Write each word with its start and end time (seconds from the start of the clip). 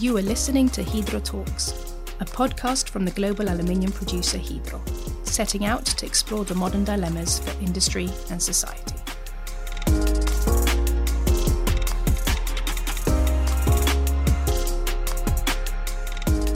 You 0.00 0.16
are 0.16 0.22
listening 0.22 0.68
to 0.68 0.84
Hydro 0.84 1.18
Talks, 1.18 1.72
a 2.20 2.24
podcast 2.24 2.88
from 2.88 3.04
the 3.04 3.10
global 3.10 3.48
aluminium 3.48 3.90
producer 3.90 4.38
Hydro, 4.38 4.80
setting 5.24 5.64
out 5.64 5.84
to 5.86 6.06
explore 6.06 6.44
the 6.44 6.54
modern 6.54 6.84
dilemmas 6.84 7.40
for 7.40 7.50
industry 7.60 8.08
and 8.30 8.40
society. 8.40 8.94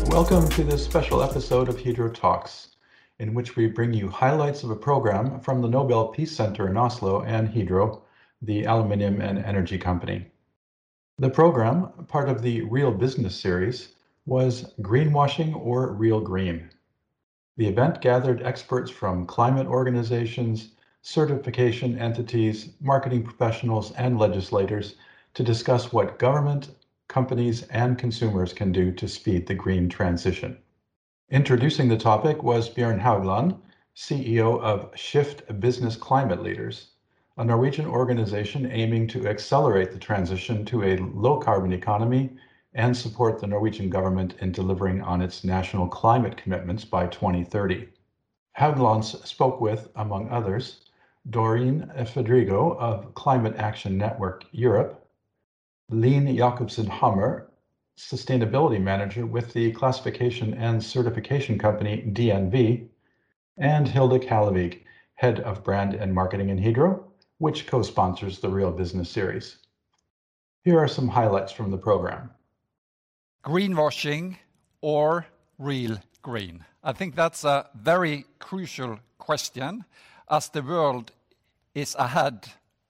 Welcome 0.07 0.49
to 0.51 0.63
this 0.63 0.85
special 0.85 1.21
episode 1.21 1.69
of 1.69 1.83
Hydro 1.83 2.11
Talks, 2.11 2.77
in 3.19 3.35
which 3.35 3.57
we 3.57 3.67
bring 3.67 3.93
you 3.93 4.09
highlights 4.09 4.63
of 4.63 4.71
a 4.71 4.77
program 4.77 5.41
from 5.41 5.61
the 5.61 5.69
Nobel 5.69 6.07
Peace 6.07 6.31
Center 6.31 6.69
in 6.69 6.77
Oslo 6.77 7.23
and 7.23 7.53
Hydro, 7.53 8.05
the 8.41 8.63
aluminium 8.67 9.21
and 9.21 9.41
energy 9.41 9.79
company. 9.79 10.32
The 11.23 11.31
program, 11.31 11.87
part 12.09 12.29
of 12.29 12.43
the 12.43 12.63
Real 12.63 12.91
Business 12.91 13.37
series, 13.37 13.95
was 14.27 14.75
Greenwashing 14.81 15.55
or 15.55 15.93
Real 15.93 16.21
Green. 16.21 16.69
The 17.57 17.69
event 17.69 18.01
gathered 18.01 18.43
experts 18.43 18.91
from 18.91 19.29
climate 19.29 19.69
organizations, 19.69 20.71
certification 21.03 21.97
entities, 21.97 22.71
marketing 22.81 23.23
professionals, 23.23 23.93
and 23.93 24.19
legislators 24.19 24.97
to 25.35 25.45
discuss 25.45 25.93
what 25.93 26.19
government, 26.19 26.71
companies, 27.07 27.63
and 27.69 27.97
consumers 27.97 28.53
can 28.53 28.73
do 28.73 28.91
to 28.91 29.07
speed 29.07 29.47
the 29.47 29.55
green 29.55 29.89
transition. 29.89 30.59
Introducing 31.31 31.87
the 31.87 31.97
topic 31.97 32.43
was 32.43 32.69
Bjørn 32.69 33.01
Haugland, 33.01 33.57
CEO 33.95 34.61
of 34.61 34.91
Shift 34.99 35.61
Business 35.61 35.95
Climate 35.95 36.43
Leaders, 36.43 36.89
a 37.39 37.45
Norwegian 37.45 37.87
organization 37.87 38.71
aiming 38.71 39.07
to 39.09 39.27
accelerate 39.27 39.91
the 39.91 39.99
transition 39.99 40.67
to 40.67 40.83
a 40.83 40.99
low 40.99 41.39
carbon 41.39 41.73
economy 41.73 42.31
and 42.75 42.95
support 42.95 43.41
the 43.41 43.47
Norwegian 43.47 43.89
government 43.89 44.35
in 44.41 44.53
delivering 44.53 45.01
on 45.01 45.23
its 45.23 45.43
national 45.43 45.89
climate 45.89 46.37
commitments 46.37 46.85
by 46.85 47.07
2030. 47.07 47.89
Haugland 48.59 49.05
spoke 49.27 49.63
with, 49.63 49.89
among 49.97 50.29
others, 50.29 50.91
Doreen 51.31 51.91
Fedrigo 52.01 52.77
of 52.79 53.15
Climate 53.15 53.55
Action 53.57 53.97
Network 53.97 54.45
Europe, 54.53 55.09
Line 55.89 56.37
Jakobsen 56.37 56.87
Hammer, 56.87 57.51
Sustainability 57.97 58.81
Manager 58.81 59.25
with 59.25 59.55
the 59.55 59.73
classification 59.73 60.53
and 60.55 60.85
certification 60.85 61.59
company 61.59 62.05
DNV, 62.13 62.89
and 63.57 63.89
Hilde 63.89 64.21
Kallevig, 64.21 64.83
Head 65.15 65.41
of 65.41 65.65
Brand 65.65 65.95
and 65.95 66.15
Marketing 66.15 66.51
in 66.51 66.63
Hydro, 66.63 67.12
which 67.43 67.67
co-sponsors 67.67 68.39
the 68.39 68.49
Real 68.49 68.71
Business 68.71 69.11
series. 69.11 69.57
Here 70.63 70.79
are 70.79 70.87
some 70.87 71.09
highlights 71.09 71.51
from 71.51 71.73
the 71.73 71.77
program. 71.77 72.31
Greenwashing 73.45 74.37
or 74.81 75.27
real 75.59 75.99
green? 76.23 76.65
I 76.85 76.93
think 76.93 77.17
that's 77.17 77.43
a 77.43 77.69
very 77.75 78.27
crucial 78.39 79.01
question 79.19 79.85
as 80.31 80.51
the 80.51 80.63
world 80.63 81.11
is 81.75 81.97
ahead 81.97 82.47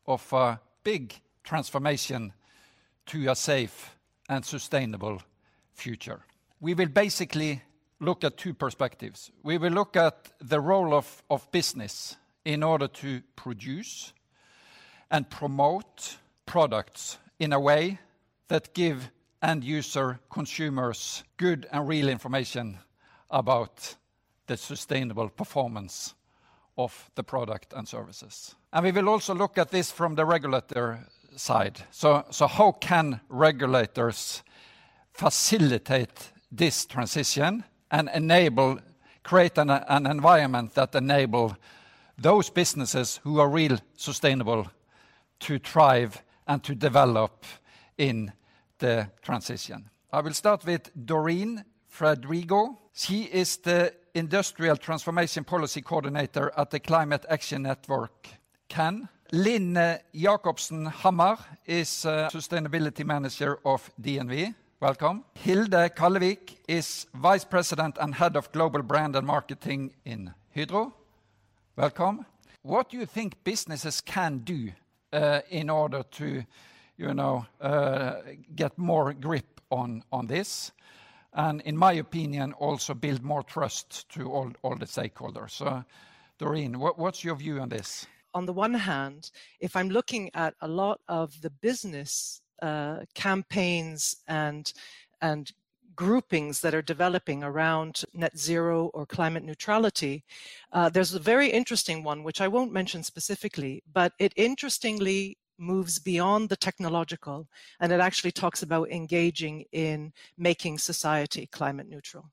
of 0.06 0.30
a 0.34 0.60
big 0.84 1.14
transformation 1.42 2.34
to 3.06 3.30
a 3.30 3.34
safe 3.34 3.96
and 4.28 4.44
sustainable 4.44 5.22
future. 5.72 6.26
We 6.60 6.74
will 6.74 6.88
basically 6.90 7.62
look 8.00 8.22
at 8.22 8.36
two 8.36 8.52
perspectives. 8.52 9.30
We 9.42 9.56
will 9.56 9.72
look 9.72 9.96
at 9.96 10.30
the 10.42 10.60
role 10.60 10.92
of 10.94 11.50
business 11.52 12.16
in 12.44 12.62
order 12.62 12.88
to 12.88 13.22
produce 13.34 14.12
and 15.12 15.28
promote 15.28 16.16
products 16.46 17.18
in 17.38 17.52
a 17.52 17.60
way 17.60 18.00
that 18.48 18.74
give 18.74 19.10
end 19.42 19.62
user 19.62 20.18
consumers 20.30 21.22
good 21.36 21.68
and 21.70 21.86
real 21.86 22.08
information 22.08 22.78
about 23.30 23.96
the 24.46 24.56
sustainable 24.56 25.28
performance 25.28 26.14
of 26.78 27.10
the 27.14 27.22
product 27.22 27.72
and 27.74 27.86
services. 27.86 28.54
And 28.72 28.84
we 28.84 28.92
will 28.92 29.08
also 29.08 29.34
look 29.34 29.58
at 29.58 29.70
this 29.70 29.90
from 29.92 30.14
the 30.14 30.24
regulator 30.24 31.00
side. 31.36 31.80
So, 31.90 32.24
so 32.30 32.46
how 32.46 32.72
can 32.72 33.20
regulators 33.28 34.42
facilitate 35.12 36.32
this 36.50 36.86
transition 36.86 37.64
and 37.90 38.08
enable, 38.14 38.78
create 39.22 39.58
an 39.58 40.06
environment 40.06 40.74
that 40.74 40.94
enable 40.94 41.56
those 42.18 42.48
businesses 42.48 43.20
who 43.24 43.38
are 43.40 43.48
real 43.48 43.78
sustainable 43.96 44.66
to 45.42 45.58
thrive 45.58 46.22
and 46.46 46.62
to 46.64 46.74
develop 46.74 47.44
in 47.98 48.32
the 48.78 49.08
transition? 49.22 49.90
I 50.12 50.20
will 50.20 50.34
start 50.34 50.64
with 50.64 50.90
Doreen 51.06 51.64
Fedrigo. 51.90 52.76
She 52.92 53.22
is 53.24 53.56
the 53.58 53.94
Industrial 54.14 54.76
Transformation 54.76 55.44
Policy 55.44 55.82
Coordinator 55.82 56.52
at 56.56 56.70
the 56.70 56.80
Climate 56.80 57.24
Action 57.28 57.62
Network, 57.62 58.28
CAN. 58.68 59.08
Line 59.32 59.98
Jakobsen 60.14 60.86
Hammer 60.86 61.38
is 61.64 62.04
uh, 62.04 62.28
Sustainability 62.30 63.04
Manager 63.04 63.58
of 63.64 63.90
DNV. 64.00 64.54
Welcome. 64.78 65.24
Hilde 65.34 65.94
Kallevig 65.96 66.56
is 66.68 67.06
Vice 67.14 67.44
President 67.44 67.96
and 67.98 68.14
Head 68.14 68.36
of 68.36 68.52
Global 68.52 68.82
Brand 68.82 69.16
and 69.16 69.26
Marketing 69.26 69.94
in 70.04 70.34
Hydro. 70.54 70.92
Welcome. 71.76 72.26
What 72.60 72.90
do 72.90 72.98
you 72.98 73.06
think 73.06 73.42
businesses 73.42 74.02
can 74.02 74.38
do 74.38 74.72
Uh, 75.12 75.42
in 75.50 75.68
order 75.68 76.02
to, 76.10 76.42
you 76.96 77.12
know, 77.12 77.44
uh, 77.60 78.14
get 78.56 78.78
more 78.78 79.12
grip 79.12 79.60
on 79.70 80.26
this, 80.26 80.72
and 81.34 81.60
in 81.62 81.76
my 81.76 81.92
opinion, 81.92 82.54
also 82.54 82.94
build 82.94 83.22
more 83.22 83.42
trust 83.42 84.08
to 84.08 84.30
all 84.62 84.76
the 84.78 84.86
stakeholders? 84.86 85.84
Doreen, 86.38 86.74
what's 86.78 87.22
your 87.24 87.36
view 87.36 87.60
on 87.60 87.68
this? 87.68 88.06
On 88.32 88.46
the 88.46 88.54
one 88.54 88.74
hand, 88.74 89.30
if 89.60 89.76
I'm 89.76 89.90
looking 89.90 90.30
at 90.34 90.54
a 90.60 90.68
lot 90.68 91.00
of 91.08 91.42
the 91.42 91.50
business 91.50 92.40
uh, 92.62 93.00
campaigns 93.14 94.16
and 94.26 94.72
groupings 95.94 96.60
that 96.60 96.74
are 96.74 96.82
developing 96.82 97.42
around 97.42 98.04
net 98.14 98.38
zero 98.38 98.90
or 98.94 99.06
climate 99.06 99.44
neutrality, 99.44 100.24
uh, 100.72 100.88
there's 100.88 101.14
a 101.14 101.18
very 101.18 101.48
interesting 101.48 102.02
one, 102.02 102.22
which 102.22 102.40
I 102.40 102.48
won't 102.48 102.72
mention 102.72 103.02
specifically, 103.02 103.82
but 103.92 104.12
it 104.18 104.32
interestingly 104.36 105.38
moves 105.58 105.98
beyond 105.98 106.48
the 106.48 106.56
technological, 106.56 107.48
and 107.80 107.92
it 107.92 108.00
actually 108.00 108.32
talks 108.32 108.62
about 108.62 108.90
engaging 108.90 109.64
in 109.72 110.12
making 110.36 110.78
society 110.78 111.46
climate 111.46 111.88
neutral. 111.88 112.30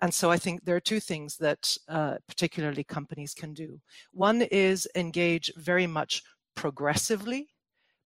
And 0.00 0.12
so 0.12 0.30
I 0.30 0.36
think 0.38 0.64
there 0.64 0.76
are 0.76 0.80
two 0.80 1.00
things 1.00 1.36
that 1.38 1.76
uh, 1.88 2.16
particularly 2.26 2.84
companies 2.84 3.34
can 3.34 3.54
do. 3.54 3.80
One 4.12 4.42
is 4.42 4.88
engage 4.96 5.52
very 5.56 5.86
much 5.86 6.22
progressively, 6.54 7.48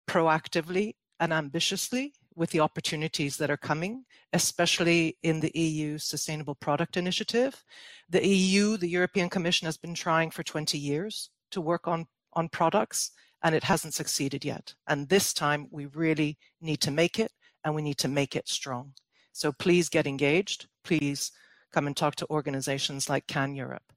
proactively, 0.06 0.94
and 1.18 1.32
ambitiously 1.32 2.12
with 2.36 2.50
the 2.50 2.60
opportunities 2.60 3.38
that 3.38 3.50
are 3.50 3.56
coming, 3.56 4.04
especially 4.32 5.16
in 5.22 5.40
the 5.40 5.50
EU 5.58 5.98
Sustainable 5.98 6.54
Product 6.54 6.96
Initiative. 6.96 7.64
The 8.08 8.24
EU, 8.24 8.76
the 8.76 8.88
European 8.88 9.28
Commission, 9.28 9.66
has 9.66 9.76
been 9.76 9.94
trying 9.94 10.30
for 10.30 10.42
20 10.42 10.78
years 10.78 11.30
to 11.50 11.60
work 11.60 11.88
on 11.88 12.06
on 12.36 12.48
products, 12.50 13.10
and 13.42 13.54
it 13.54 13.64
hasn't 13.64 13.94
succeeded 13.94 14.44
yet. 14.44 14.74
And 14.86 15.08
this 15.08 15.32
time 15.32 15.66
we 15.70 15.86
really 15.86 16.38
need 16.60 16.80
to 16.82 16.90
make 16.90 17.18
it, 17.18 17.32
and 17.64 17.74
we 17.74 17.82
need 17.82 17.98
to 17.98 18.08
make 18.08 18.36
it 18.36 18.48
strong. 18.48 18.92
So 19.32 19.52
please 19.52 19.88
get 19.88 20.06
engaged. 20.06 20.68
Please 20.84 21.32
come 21.72 21.86
and 21.86 21.96
talk 21.96 22.14
to 22.16 22.30
organizations 22.30 23.08
like 23.08 23.26
CAN 23.26 23.54
Europe. 23.54 23.92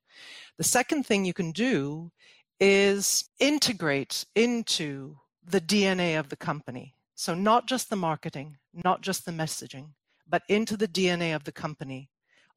The 0.57 0.63
second 0.63 1.05
thing 1.05 1.23
you 1.23 1.33
can 1.33 1.51
do 1.51 2.11
is 2.59 3.29
integrate 3.39 4.25
into 4.35 5.17
the 5.45 5.61
DNA 5.61 6.19
of 6.19 6.29
the 6.29 6.35
company. 6.35 6.95
So, 7.19 7.35
not 7.35 7.67
just 7.67 7.89
the 7.89 7.97
marketing, 7.97 8.59
not 8.73 9.01
just 9.01 9.25
the 9.25 9.33
messaging, 9.33 9.89
but 10.25 10.43
into 10.47 10.77
the 10.77 10.87
DNA 10.87 11.35
of 11.35 11.43
the 11.43 11.51
company, 11.51 12.09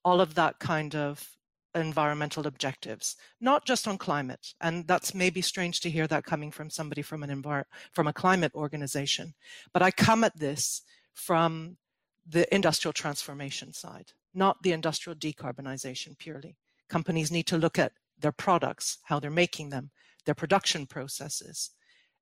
all 0.04 0.20
of 0.20 0.36
that 0.36 0.60
kind 0.60 0.94
of 0.94 1.30
environmental 1.74 2.46
objectives, 2.46 3.16
not 3.40 3.66
just 3.66 3.88
on 3.88 3.98
climate. 3.98 4.54
And 4.60 4.86
that's 4.86 5.16
maybe 5.16 5.42
strange 5.42 5.80
to 5.80 5.90
hear 5.90 6.06
that 6.06 6.22
coming 6.22 6.52
from 6.52 6.70
somebody 6.70 7.02
from 7.02 7.24
an 7.24 7.42
from 7.90 8.06
a 8.06 8.12
climate 8.12 8.54
organization. 8.54 9.34
But 9.72 9.82
I 9.82 9.90
come 9.90 10.22
at 10.22 10.38
this 10.38 10.82
from 11.12 11.76
the 12.24 12.46
industrial 12.54 12.92
transformation 12.92 13.72
side, 13.72 14.12
not 14.32 14.62
the 14.62 14.70
industrial 14.70 15.18
decarbonization 15.18 16.16
purely. 16.18 16.56
Companies 16.88 17.32
need 17.32 17.48
to 17.48 17.58
look 17.58 17.80
at 17.80 17.94
their 18.16 18.30
products, 18.30 18.98
how 19.06 19.18
they're 19.18 19.28
making 19.28 19.70
them, 19.70 19.90
their 20.24 20.36
production 20.36 20.86
processes, 20.86 21.70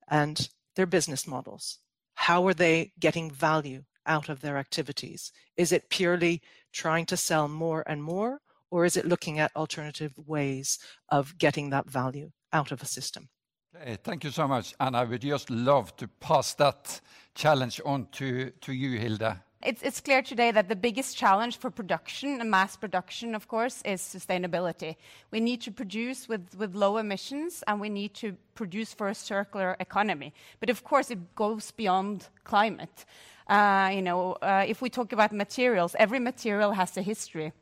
and 0.09 0.49
their 0.75 0.87
business 0.87 1.27
models. 1.27 1.81
How 2.21 2.47
are 2.47 2.53
they 2.53 2.93
getting 3.01 3.31
value 3.31 3.85
out 4.05 4.29
of 4.29 4.43
their 4.43 4.59
activities? 4.59 5.33
Is 5.57 5.73
it 5.73 5.89
purely 5.89 6.43
trying 6.71 7.07
to 7.07 7.17
sell 7.17 7.49
more 7.49 7.83
and 7.87 8.03
more, 8.03 8.41
or 8.71 8.85
is 8.85 8.99
it 8.99 9.07
looking 9.07 9.39
at 9.39 9.57
alternative 9.57 10.13
ways 10.19 10.79
of 11.09 11.39
getting 11.39 11.71
that 11.71 11.89
value 11.89 12.31
out 12.53 12.73
of 12.73 12.83
a 12.83 12.87
system? 12.87 13.31
Okay. 13.75 13.97
Thank 14.05 14.25
you 14.25 14.31
so 14.31 14.47
much. 14.47 14.75
And 14.79 14.95
I 14.95 15.05
would 15.05 15.23
just 15.23 15.49
love 15.49 15.97
to 15.97 16.09
pass 16.09 16.53
that 16.55 17.01
challenge 17.35 17.81
on 17.87 18.07
to 18.13 18.51
to 18.51 18.73
you, 18.75 18.99
Hilde. 18.99 19.41
It's 19.63 20.01
clear 20.01 20.23
today 20.23 20.53
that 20.53 20.71
the 20.71 20.77
biggest 20.77 21.19
challenge 21.19 21.59
for 21.59 21.71
production 21.71 22.41
and 22.41 22.51
mass 22.51 22.77
production, 22.77 23.35
of 23.35 23.47
course, 23.47 23.83
is 23.83 24.01
sustainability. 24.01 24.97
We 25.31 25.41
need 25.41 25.61
to 25.63 25.71
produce 25.71 26.27
with 26.31 26.75
low 26.75 26.97
emissions, 26.97 27.63
and 27.67 27.79
we 27.79 27.91
need 27.91 28.15
to 28.15 28.39
produce 28.55 28.95
for 28.95 29.09
a 29.09 29.15
circular 29.15 29.77
economy. 29.79 30.33
But 30.61 30.71
of 30.71 30.83
course, 30.83 31.11
it 31.11 31.35
goes 31.35 31.73
beyond 31.73 32.29
climate. 32.43 33.05
Uh, 33.49 33.91
you 33.93 34.01
know, 34.01 34.33
uh, 34.41 34.65
if 34.67 34.81
we 34.81 34.89
talk 34.89 35.13
about 35.13 35.31
materials, 35.31 35.95
every 35.99 36.21
material 36.21 36.73
has 36.73 36.97
a 36.97 37.03
history, 37.03 37.53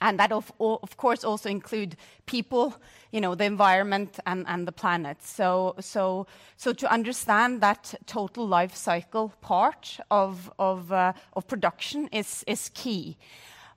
and 0.00 0.18
that 0.18 0.32
of 0.32 0.52
of 0.60 0.96
course 0.96 1.24
also 1.24 1.48
include 1.48 1.96
people, 2.26 2.74
you 3.12 3.20
know, 3.20 3.34
the 3.34 3.44
environment 3.44 4.18
and 4.26 4.46
and 4.48 4.66
the 4.66 4.72
planet. 4.72 5.22
So 5.22 5.74
so, 5.80 6.26
so 6.56 6.72
to 6.72 6.92
understand 6.92 7.60
that 7.60 7.94
total 8.06 8.46
life 8.46 8.74
cycle 8.74 9.32
part 9.40 10.00
of 10.10 10.50
of 10.58 10.92
uh, 10.92 11.12
of 11.32 11.46
production 11.46 12.08
is 12.12 12.44
is 12.46 12.70
key. 12.74 13.16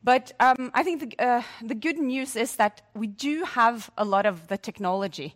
But 0.04 0.34
um, 0.40 0.72
I 0.74 0.84
think 0.84 1.00
the 1.00 1.26
uh, 1.26 1.44
the 1.68 1.76
good 1.76 1.98
news 1.98 2.36
is 2.36 2.56
that 2.56 2.82
we 2.94 3.08
do 3.08 3.44
have 3.46 3.90
a 3.98 4.06
lot 4.06 4.26
of 4.26 4.48
the 4.48 4.58
technology 4.58 5.36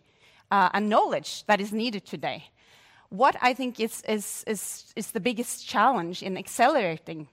uh, 0.50 0.68
and 0.72 0.88
knowledge 0.88 1.44
that 1.46 1.60
is 1.60 1.72
needed 1.72 2.04
today. 2.04 2.44
What 3.10 3.36
I 3.40 3.54
think 3.54 3.80
is, 3.80 4.02
is, 4.02 4.44
is, 4.46 4.92
is 4.94 5.12
the 5.12 5.20
biggest 5.20 5.66
challenge 5.66 6.22
in 6.22 6.36
accelerating 6.36 7.28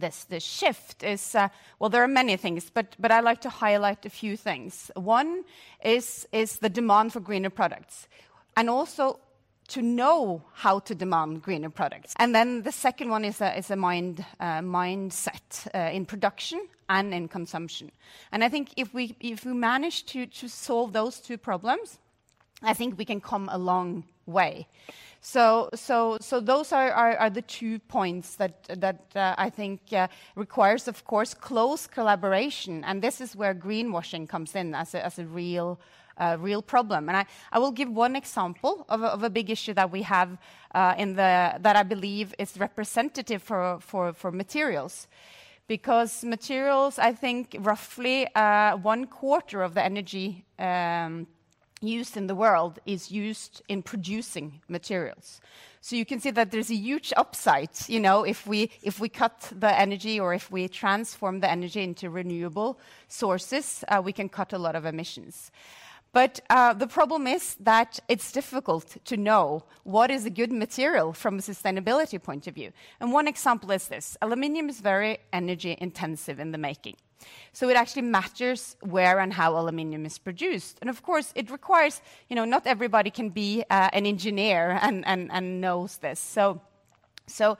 this 0.00 0.24
this 0.24 0.44
shift 0.44 1.02
is... 1.02 1.34
Uh, 1.34 1.48
well, 1.78 1.90
there 1.90 2.02
are 2.02 2.08
many 2.08 2.36
things, 2.36 2.70
but 2.70 2.96
but 2.98 3.10
I'd 3.10 3.24
like 3.24 3.40
to 3.42 3.50
highlight 3.50 4.06
a 4.06 4.10
few 4.10 4.36
things. 4.36 4.90
One 4.94 5.44
is 5.84 6.28
is 6.32 6.58
the 6.58 6.68
demand 6.70 7.12
for 7.12 7.20
greener 7.20 7.50
products, 7.50 8.08
and 8.56 8.70
also 8.70 9.18
to 9.68 9.82
know 9.82 10.42
how 10.52 10.80
to 10.80 10.94
demand 10.94 11.42
greener 11.42 11.70
products. 11.70 12.14
And 12.16 12.34
then 12.34 12.62
the 12.62 12.72
second 12.72 13.10
one 13.10 13.24
is 13.24 13.40
a 13.40 13.58
is 13.58 13.70
a 13.70 13.76
mind 13.76 14.24
uh, 14.40 14.60
mindset 14.62 15.66
uh, 15.74 15.90
in 15.92 16.06
production 16.06 16.60
and 16.88 17.12
in 17.12 17.28
consumption. 17.28 17.90
And 18.30 18.44
I 18.44 18.48
think 18.48 18.68
if 18.76 18.94
we 18.94 19.16
if 19.20 19.44
we 19.44 19.52
manage 19.52 20.04
to 20.06 20.48
solve 20.48 20.92
those 20.92 21.20
two 21.20 21.38
problems, 21.38 21.98
I 22.62 22.74
think 22.74 22.98
we 22.98 23.04
can 23.04 23.20
come 23.20 23.48
a 23.52 23.58
long 23.58 24.04
way. 24.26 24.66
So 25.20 25.70
so, 25.74 26.18
so 26.20 26.40
those 26.40 26.72
are 26.72 26.92
are 26.92 27.30
the 27.30 27.42
two 27.42 27.80
points 27.88 28.36
that 28.36 28.64
that 28.80 29.00
uh, 29.16 29.34
I 29.36 29.50
think 29.50 29.80
uh, 29.92 30.06
requires, 30.36 30.88
of 30.88 31.04
course, 31.04 31.34
close 31.34 31.88
collaboration, 31.88 32.84
and 32.84 33.02
this 33.02 33.20
is 33.20 33.34
where 33.34 33.54
greenwashing 33.54 34.28
comes 34.28 34.54
in 34.54 34.74
as 34.74 34.94
a 34.94 35.04
as 35.04 35.18
a 35.18 35.24
real 35.24 35.80
uh, 36.18 36.36
real 36.38 36.62
problem. 36.62 37.08
And 37.08 37.16
I 37.16 37.26
I 37.50 37.58
will 37.58 37.72
give 37.72 37.90
one 37.90 38.14
example 38.16 38.84
of 38.88 39.22
a 39.22 39.30
big 39.30 39.50
issue 39.50 39.74
that 39.74 39.90
we 39.90 40.02
have 40.02 40.38
in 40.98 41.16
the, 41.16 41.58
that 41.60 41.76
I 41.76 41.82
believe 41.82 42.34
is 42.38 42.58
representative 42.58 43.42
for 43.42 44.30
materials. 44.32 45.08
Because 45.68 46.24
materials, 46.24 46.98
I 46.98 47.12
think 47.12 47.56
roughly 47.58 48.28
one 48.82 49.06
quarter 49.06 49.62
of 49.62 49.74
the 49.74 49.84
energy 49.84 50.44
um, 50.58 51.26
used 51.86 52.16
in 52.16 52.26
the 52.26 52.34
world 52.34 52.78
is 52.86 53.10
used 53.10 53.62
in 53.68 53.82
producing 53.82 54.60
materials. 54.68 55.40
So 55.80 55.94
you 55.94 56.04
can 56.04 56.20
see 56.20 56.32
that 56.32 56.50
there's 56.50 56.70
a 56.70 56.74
huge 56.74 57.12
upside, 57.16 57.70
you 57.86 58.00
know, 58.00 58.24
if 58.24 58.46
we 58.46 58.68
cut 59.08 59.52
the 59.56 59.78
energy 59.78 60.18
or 60.18 60.34
if 60.34 60.50
we 60.50 60.68
transform 60.68 61.40
the 61.40 61.50
energy 61.50 61.82
into 61.82 62.10
renewable 62.10 62.78
sources, 63.08 63.84
uh, 63.88 64.02
we 64.04 64.12
can 64.12 64.28
cut 64.28 64.52
a 64.52 64.58
lot 64.58 64.74
of 64.74 64.84
emissions. 64.84 65.50
But 66.12 66.40
uh, 66.48 66.72
the 66.72 66.86
problem 66.86 67.26
is 67.26 67.56
that 67.60 68.00
it's 68.08 68.32
difficult 68.32 68.96
to 69.04 69.16
know 69.16 69.64
what 69.84 70.10
is 70.10 70.24
a 70.24 70.30
good 70.30 70.50
material 70.50 71.12
from 71.12 71.38
a 71.38 71.42
sustainability 71.42 72.22
point 72.22 72.46
of 72.46 72.54
view. 72.54 72.72
And 73.00 73.12
one 73.12 73.28
example 73.28 73.70
is 73.70 73.88
this: 73.88 74.16
aluminum 74.22 74.70
is 74.70 74.80
very 74.80 75.18
energy 75.30 75.76
intensive 75.78 76.40
in 76.40 76.52
the 76.52 76.58
making, 76.58 76.96
so 77.52 77.68
it 77.68 77.76
actually 77.76 78.02
matters 78.02 78.76
where 78.80 79.18
and 79.20 79.32
how 79.32 79.58
aluminum 79.58 80.04
is 80.06 80.18
produced. 80.18 80.78
And 80.80 80.90
of 80.90 81.02
course, 81.02 81.32
it 81.34 81.50
requires... 81.50 82.00
You 82.28 82.36
know, 82.36 82.44
not 82.44 82.66
everybody 82.66 83.10
can 83.10 83.30
be 83.30 83.64
uh, 83.70 83.88
an 83.92 84.04
engineer 84.04 84.78
and 84.82 85.60
knows 85.60 85.98
this. 85.98 86.18
So, 86.18 86.60
so 87.26 87.56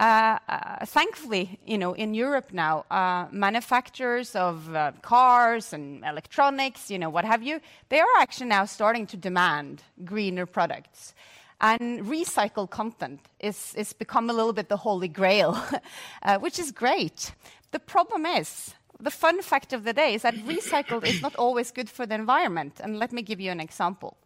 uh, 0.00 0.38
uh, 0.48 0.86
thankfully, 0.86 1.60
you 1.64 1.78
know, 1.78 1.92
in 1.92 2.14
Europe 2.14 2.52
now, 2.52 2.84
manufacturers 3.30 4.34
of 4.34 4.68
cars 5.02 5.72
and 5.72 6.04
electronics, 6.04 6.90
you 6.90 6.98
know, 6.98 7.10
what 7.10 7.24
have 7.24 7.42
you, 7.42 7.60
they 7.88 8.00
are 8.00 8.16
actually 8.18 8.48
now 8.48 8.64
starting 8.64 9.06
to 9.06 9.16
demand 9.16 9.82
greener 10.04 10.46
products. 10.46 11.14
And 11.60 12.06
recycled 12.06 12.70
content 12.70 13.20
is, 13.38 13.74
is 13.76 13.92
become 13.92 14.30
a 14.30 14.32
little 14.32 14.54
bit 14.54 14.70
the 14.70 14.78
holy 14.78 15.08
grail, 15.08 15.62
which 16.40 16.58
is 16.58 16.72
great. 16.72 17.32
The 17.70 17.78
problem 17.78 18.24
is, 18.24 18.74
the 19.02 19.10
fun 19.10 19.42
fact 19.42 19.72
of 19.72 19.84
the 19.84 19.92
day 19.92 20.14
is 20.14 20.22
that 20.22 20.34
recycled 20.46 21.04
is 21.04 21.22
not 21.22 21.36
always 21.36 21.70
good 21.70 21.88
for 21.90 22.06
the 22.06 22.14
environment, 22.14 22.80
and 22.80 22.98
let 22.98 23.12
me 23.12 23.22
give 23.22 23.40
you 23.40 23.50
an 23.50 23.60
example. 23.60 24.16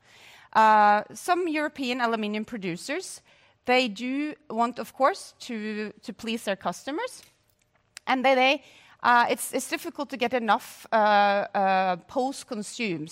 Uh, 0.53 1.03
some 1.13 1.49
European 1.49 2.01
aluminum 2.01 2.45
producers, 2.45 3.23
they 3.65 3.89
do 3.89 4.35
want, 4.51 4.79
of 4.79 4.93
course, 4.93 5.35
to 5.41 5.93
please 6.17 6.45
their 6.45 6.57
customers, 6.57 7.23
and 8.07 8.25
they... 8.25 8.63
Uh, 9.07 9.27
it's 9.29 9.69
difficult 9.69 10.09
to 10.09 10.17
get 10.17 10.33
enough 10.33 10.87
uh, 10.91 11.95
post-consumer, 12.09 13.07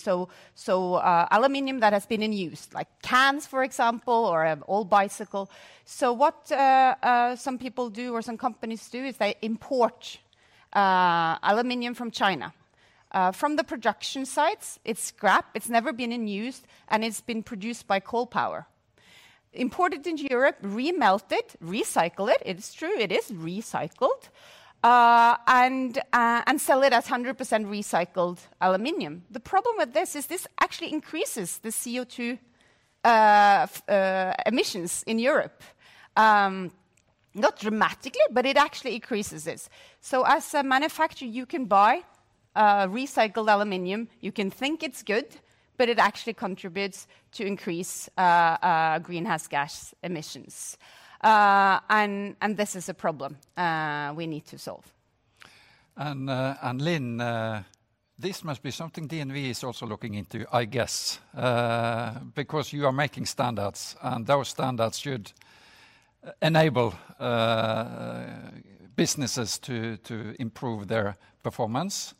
so 0.54 1.00
aluminum 1.30 1.80
that 1.80 1.92
has 1.92 2.06
been 2.06 2.22
in 2.22 2.32
use, 2.32 2.66
like 2.72 2.88
cans, 3.02 3.46
for 3.46 3.62
example, 3.62 4.24
or 4.24 4.42
an 4.42 4.62
old 4.68 4.88
bicycle. 4.88 5.50
So 5.84 6.14
what 6.14 6.48
some 7.38 7.58
people 7.58 7.90
do 7.90 8.14
or 8.14 8.22
some 8.22 8.38
companies 8.38 8.88
do 8.88 9.04
is 9.04 9.18
they 9.18 9.34
import 9.42 10.18
Uh, 10.72 11.36
aluminum 11.42 11.92
from 11.92 12.10
China. 12.10 12.54
Uh, 13.10 13.30
from 13.30 13.56
the 13.56 13.64
production 13.64 14.24
sites, 14.24 14.78
it's 14.86 15.04
scrap, 15.04 15.50
it's 15.54 15.68
never 15.68 15.92
been 15.92 16.10
in 16.10 16.26
use, 16.26 16.62
and 16.88 17.04
it's 17.04 17.20
been 17.20 17.42
produced 17.42 17.86
by 17.86 18.00
coal 18.00 18.26
power. 18.26 18.66
Imported 19.52 20.06
into 20.06 20.26
Europe, 20.30 20.56
remelted, 20.62 21.42
recycle 21.62 22.30
it, 22.30 22.42
it's 22.46 22.72
true, 22.72 22.98
it 22.98 23.12
is 23.12 23.30
recycled, 23.30 24.30
uh, 24.82 25.36
and 25.46 26.00
sell 26.56 26.82
it 26.82 26.94
as 26.94 27.06
100% 27.06 27.36
recycled 27.36 28.38
aluminum. 28.58 29.24
The 29.30 29.40
problem 29.40 29.76
with 29.76 29.92
this 29.92 30.16
is 30.16 30.26
this 30.26 30.46
actually 30.58 30.90
increases 30.90 31.58
the 31.58 31.68
CO2 31.68 32.38
emissions 34.46 35.04
in 35.06 35.18
Europe. 35.18 35.62
Um, 36.16 36.72
Not 37.34 37.58
dramatically, 37.58 38.20
but 38.30 38.44
it 38.44 38.56
actually 38.56 38.94
increases 38.94 39.44
this. 39.44 39.70
So 40.00 40.24
as 40.24 40.52
a 40.54 40.62
manufacturer, 40.62 41.28
you 41.28 41.46
can 41.46 41.64
buy 41.64 42.02
uh, 42.54 42.86
recycled 42.88 43.52
aluminum, 43.52 44.08
you 44.20 44.32
can 44.32 44.50
think 44.50 44.82
it's 44.82 45.02
good, 45.02 45.26
but 45.78 45.88
it 45.88 45.98
actually 45.98 46.34
contributes 46.34 47.06
to 47.32 47.44
increase 47.46 48.08
uh, 48.18 48.20
uh, 48.20 48.98
greenhouse 48.98 49.48
gas 49.48 49.94
emissions. 50.02 50.76
And 51.22 52.36
this 52.56 52.76
is 52.76 52.88
a 52.88 52.94
problem 52.94 53.38
we 54.16 54.26
need 54.26 54.44
to 54.46 54.58
solve. 54.58 54.92
Linn, 55.96 57.64
this 58.18 58.44
must 58.44 58.62
be 58.62 58.70
something 58.70 59.08
DNV 59.08 59.50
is 59.50 59.64
also 59.64 59.86
looking 59.86 60.14
into, 60.14 60.44
I 60.52 60.66
guess, 60.66 61.20
because 62.34 62.72
you 62.72 62.86
are 62.86 62.92
making 62.92 63.26
standards, 63.26 63.96
and 64.02 64.26
those 64.26 64.48
standards 64.48 64.98
should 64.98 65.32
enable 66.40 66.94
uh, 67.18 68.24
businesses 68.96 69.58
to 69.58 70.34
improve 70.38 70.88
their 70.88 71.16
performance. 71.42 72.14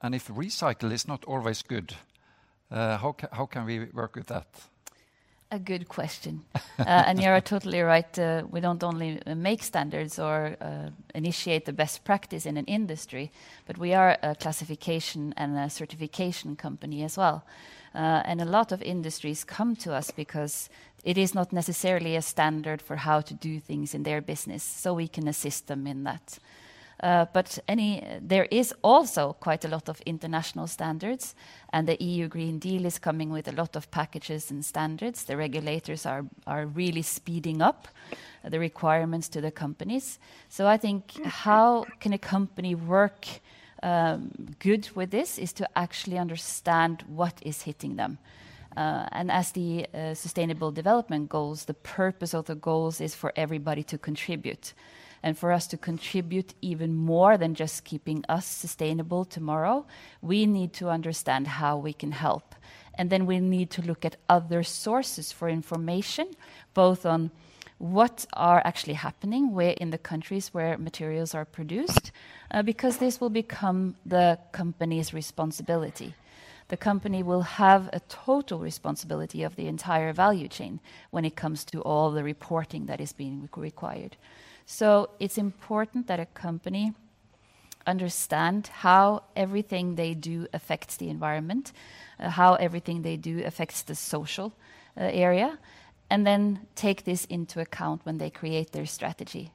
And 0.00 0.14
if 0.14 0.28
recycle 0.28 0.92
is 0.92 1.08
not 1.08 1.24
always 1.24 1.62
good, 1.62 1.94
uh, 2.70 2.98
how 2.98 3.46
can 3.46 3.64
we 3.66 3.86
work 3.92 4.16
with 4.16 4.26
that? 4.26 4.46
A 5.54 5.58
good 5.60 5.88
question. 5.88 6.42
Uh, 6.80 7.04
and 7.06 7.22
you 7.22 7.28
are 7.28 7.40
totally 7.52 7.80
right. 7.80 8.18
Uh, 8.18 8.42
we 8.50 8.58
don't 8.58 8.82
only 8.82 9.20
uh, 9.24 9.36
make 9.36 9.62
standards 9.62 10.18
or 10.18 10.56
initiate 11.14 11.64
the 11.64 11.72
best 11.72 12.02
practice 12.02 12.44
in 12.44 12.56
an 12.56 12.64
industry, 12.64 13.30
but 13.64 13.78
we 13.78 13.94
are 13.94 14.18
a 14.20 14.34
classification 14.34 15.32
and 15.36 15.56
a 15.56 15.70
certification 15.70 16.56
company 16.56 17.04
as 17.04 17.16
well. 17.16 17.44
And 17.94 18.40
a 18.40 18.44
lot 18.44 18.72
of 18.72 18.82
industries 18.82 19.44
come 19.44 19.76
to 19.76 19.94
us 19.94 20.10
because 20.10 20.68
it 21.04 21.16
is 21.16 21.36
not 21.36 21.52
necessarily 21.52 22.16
a 22.16 22.22
standard 22.22 22.82
for 22.82 22.96
how 22.96 23.20
to 23.20 23.34
do 23.34 23.60
things 23.60 23.94
in 23.94 24.02
their 24.02 24.20
business, 24.20 24.64
so 24.64 24.92
we 24.92 25.06
can 25.06 25.28
assist 25.28 25.68
them 25.68 25.86
in 25.86 26.02
that. 26.02 26.40
Uh, 27.02 27.26
but 27.32 27.58
there 27.66 28.46
is 28.50 28.72
also 28.82 29.34
quite 29.40 29.64
a 29.64 29.68
lot 29.68 29.88
of 29.88 30.00
international 30.06 30.66
standards, 30.66 31.34
and 31.72 31.88
the 31.88 32.02
EU 32.02 32.28
Green 32.28 32.58
Deal 32.58 32.86
is 32.86 32.98
coming 32.98 33.30
with 33.30 33.48
a 33.48 33.52
lot 33.52 33.76
of 33.76 33.90
packages 33.90 34.50
and 34.50 34.64
standards. 34.64 35.24
The 35.24 35.36
regulators 35.36 36.06
are 36.06 36.24
are 36.46 36.66
really 36.66 37.02
speeding 37.02 37.60
up 37.60 37.88
the 38.44 38.58
requirements 38.58 39.28
to 39.28 39.40
the 39.40 39.50
companies. 39.50 40.18
So 40.48 40.66
I 40.66 40.76
think 40.76 41.24
how 41.24 41.86
can 42.00 42.12
a 42.12 42.18
company 42.18 42.74
work 42.74 43.26
um, 43.82 44.30
good 44.58 44.88
with 44.94 45.10
this 45.10 45.38
is 45.38 45.52
to 45.54 45.68
actually 45.76 46.18
understand 46.18 47.04
what 47.06 47.34
is 47.42 47.62
hitting 47.62 47.96
them. 47.96 48.18
Uh, 48.76 49.06
and 49.12 49.30
as 49.30 49.52
the 49.52 49.86
uh, 49.94 50.14
Sustainable 50.14 50.72
Development 50.72 51.28
Goals, 51.28 51.66
the 51.66 51.74
purpose 51.74 52.34
of 52.34 52.46
the 52.46 52.54
goals 52.54 53.00
is 53.00 53.14
for 53.14 53.32
everybody 53.36 53.82
to 53.84 53.98
contribute. 53.98 54.72
And 55.24 55.38
for 55.38 55.52
us 55.52 55.66
to 55.68 55.78
contribute 55.78 56.52
even 56.60 56.94
more 56.94 57.38
than 57.38 57.54
just 57.54 57.84
keeping 57.84 58.26
us 58.28 58.44
sustainable 58.44 59.24
tomorrow, 59.24 59.86
we 60.20 60.44
need 60.44 60.74
to 60.74 60.90
understand 60.90 61.46
how 61.46 61.78
we 61.78 61.94
can 61.94 62.12
help. 62.12 62.54
And 62.98 63.08
then 63.08 63.24
we 63.24 63.40
need 63.40 63.70
to 63.70 63.82
look 63.82 64.04
at 64.04 64.16
other 64.28 64.62
sources 64.62 65.32
for 65.32 65.48
information, 65.48 66.28
both 66.74 67.06
on 67.06 67.30
what 67.78 68.26
are 68.34 68.60
actually 68.66 68.92
happening 68.92 69.52
where 69.52 69.70
in 69.70 69.88
the 69.88 69.98
countries 69.98 70.52
where 70.52 70.76
materials 70.76 71.34
are 71.34 71.46
produced, 71.46 72.12
uh, 72.50 72.60
because 72.60 72.98
this 72.98 73.18
will 73.18 73.30
become 73.30 73.96
the 74.04 74.38
company's 74.52 75.14
responsibility. 75.14 76.14
The 76.68 76.76
company 76.76 77.22
will 77.22 77.42
have 77.42 77.88
a 77.94 78.00
total 78.10 78.58
responsibility 78.58 79.42
of 79.42 79.56
the 79.56 79.68
entire 79.68 80.12
value 80.12 80.48
chain 80.48 80.80
when 81.10 81.24
it 81.24 81.34
comes 81.34 81.64
to 81.66 81.80
all 81.80 82.10
the 82.10 82.22
reporting 82.22 82.84
that 82.86 83.00
is 83.00 83.14
being 83.14 83.48
required. 83.56 84.18
So 84.66 85.10
it's 85.18 85.38
important 85.38 86.06
that 86.06 86.20
a 86.20 86.26
company 86.26 86.94
understand 87.86 88.68
how 88.68 89.24
everything 89.36 89.94
they 89.94 90.14
do 90.14 90.46
affects 90.52 90.96
the 90.96 91.10
environment, 91.10 91.72
uh, 92.18 92.30
how 92.30 92.54
everything 92.54 93.02
they 93.02 93.16
do 93.16 93.44
affects 93.44 93.82
the 93.82 93.94
social 93.94 94.52
uh, 94.96 95.02
area, 95.02 95.58
and 96.08 96.26
then 96.26 96.66
take 96.74 97.04
this 97.04 97.24
into 97.26 97.60
account 97.60 98.00
when 98.04 98.18
they 98.18 98.30
create 98.30 98.72
their 98.72 98.86
strategy. 98.86 99.52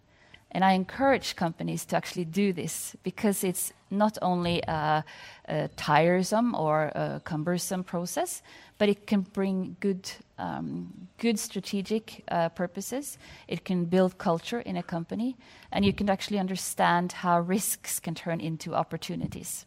And 0.52 0.66
I 0.66 0.74
encourage 0.74 1.36
companies 1.36 1.86
to 1.86 1.96
actually 1.96 2.26
do 2.26 2.54
this 2.54 2.96
because 3.04 3.44
it's 3.44 3.72
not 3.92 4.18
only 4.22 4.62
a, 4.68 5.04
a 5.48 5.68
tiresome 5.76 6.56
or 6.56 6.86
a 6.96 7.22
cumbersome 7.24 7.84
process, 7.84 8.42
but 8.78 8.90
it 8.90 9.06
can 9.06 9.22
bring 9.22 9.76
good, 9.80 10.10
um, 10.38 11.08
good 11.18 11.38
strategic 11.38 12.24
uh, 12.30 12.50
purposes. 12.50 13.18
It 13.48 13.64
can 13.64 13.86
build 13.86 14.18
culture 14.18 14.62
in 14.62 14.78
a 14.78 14.84
company, 14.84 15.38
and 15.72 15.86
you 15.86 15.94
can 15.94 16.10
actually 16.10 16.40
understand 16.40 17.12
how 17.12 17.40
risks 17.42 18.00
can 18.00 18.16
turn 18.16 18.42
into 18.42 18.74
opportunities. 18.74 19.66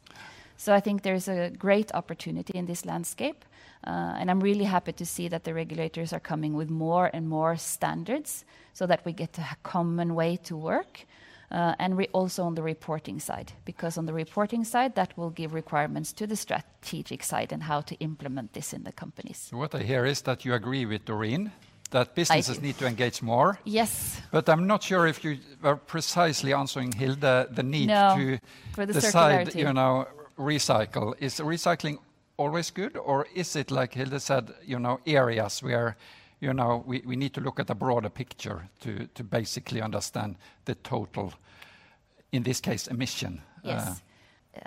So 0.62 0.73
I 0.73 0.78
think 0.78 1.02
there's 1.02 1.26
a 1.26 1.50
great 1.50 1.90
opportunity 1.92 2.57
in 2.57 2.66
this 2.66 2.87
landscape. 2.87 3.45
Uh, 3.85 4.14
and 4.19 4.31
I'm 4.31 4.38
really 4.38 4.64
happy 4.64 4.92
to 4.92 5.04
see 5.04 5.26
that 5.26 5.42
the 5.42 5.52
regulators 5.52 6.12
are 6.12 6.21
coming 6.21 6.54
with 6.54 6.71
more 6.71 7.11
and 7.12 7.28
more 7.28 7.57
standards 7.57 8.45
so 8.73 8.87
that 8.87 9.04
we 9.04 9.12
get 9.12 9.37
a 9.38 9.57
common 9.64 10.14
way 10.14 10.37
to 10.45 10.57
work. 10.57 11.04
Uh, 11.50 11.75
and 11.81 12.07
also 12.12 12.45
on 12.45 12.54
the 12.54 12.62
reporting 12.62 13.19
side, 13.19 13.52
because 13.64 13.99
on 13.99 14.07
the 14.07 14.12
reporting 14.12 14.64
side, 14.64 14.95
that 14.95 15.19
will 15.19 15.31
give 15.31 15.52
requirements 15.52 16.12
to 16.12 16.28
the 16.28 16.37
strategic 16.37 17.25
side 17.25 17.52
and 17.52 17.64
how 17.64 17.81
to 17.81 17.97
implement 17.97 18.52
this 18.52 18.73
in 18.73 18.85
the 18.85 18.92
companies. 18.92 19.49
What 19.50 19.75
I 19.75 19.83
hear 19.83 20.07
is 20.07 20.23
that 20.23 20.45
you 20.45 20.54
agree 20.54 20.87
with 20.87 21.04
Doreen, 21.04 21.50
that 21.90 22.14
businesses 22.14 22.62
need 22.62 22.78
to 22.78 22.87
engage 22.87 23.21
more. 23.21 23.59
Yes. 23.64 24.23
But 24.31 24.49
I'm 24.49 24.66
not 24.69 24.85
sure 24.85 25.09
if 25.09 25.25
you 25.25 25.38
are 25.64 25.76
precisely 25.76 26.52
answering, 26.54 26.92
Hilde 26.92 27.21
the 27.21 27.62
need 27.64 27.88
to 27.88 28.38
decide, 28.87 29.54
you 29.57 29.73
know, 29.73 30.07
recycle. 30.38 31.14
Is 31.18 31.40
recycling 31.40 31.98
always 32.36 32.70
good, 32.70 32.96
or 32.96 33.26
is 33.34 33.56
it, 33.56 33.70
like 33.70 33.94
Hilde 33.94 34.20
said, 34.20 34.52
you 34.64 34.78
know, 34.78 35.00
areas 35.06 35.62
where, 35.62 35.96
you 36.40 36.52
know, 36.52 36.82
we, 36.86 37.16
need 37.16 37.34
to 37.34 37.40
look 37.40 37.60
at 37.60 37.70
a 37.70 37.74
broader 37.74 38.10
picture 38.10 38.68
to, 38.80 39.24
basically 39.24 39.80
understand 39.80 40.36
the 40.64 40.74
total, 40.74 41.32
in 42.32 42.42
this 42.42 42.60
case, 42.60 42.88
emission? 42.88 43.40
Yes. 43.62 43.86
Uh, 43.86 43.94